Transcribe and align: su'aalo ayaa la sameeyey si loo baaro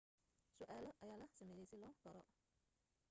su'aalo 0.55 0.89
ayaa 1.03 1.21
la 1.21 1.27
sameeyey 1.35 1.67
si 1.69 1.75
loo 1.81 1.95
baaro 2.03 2.21